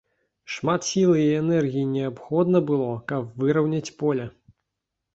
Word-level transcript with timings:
Шмат 0.53 0.87
сілы 0.91 1.19
і 1.25 1.29
энергіі 1.41 1.91
неабходна 1.93 2.65
было, 2.73 2.91
каб 3.15 3.23
выраўняць 3.45 3.87
поле. 4.05 4.31